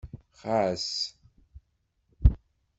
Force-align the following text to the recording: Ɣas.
Ɣas. 0.49 0.87